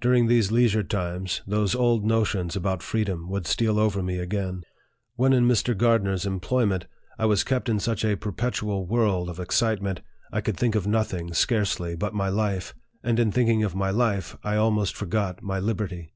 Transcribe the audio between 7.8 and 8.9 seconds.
a per petual